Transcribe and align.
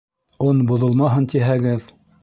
Он 0.51 0.63
боҙолмаһын 0.71 1.31
тиһәгеҙ... 1.35 1.89